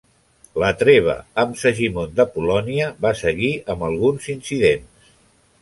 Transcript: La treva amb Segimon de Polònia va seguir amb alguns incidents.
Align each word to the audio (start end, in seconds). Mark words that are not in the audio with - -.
La 0.61 0.69
treva 0.79 1.15
amb 1.43 1.59
Segimon 1.65 2.17
de 2.21 2.27
Polònia 2.37 2.89
va 3.07 3.13
seguir 3.23 3.55
amb 3.75 3.89
alguns 3.93 4.29
incidents. 4.39 5.15